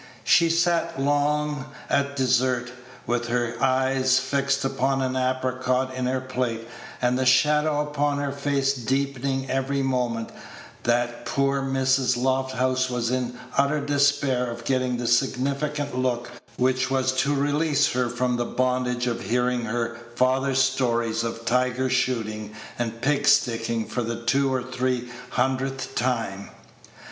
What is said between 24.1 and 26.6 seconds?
two or three hundredth time.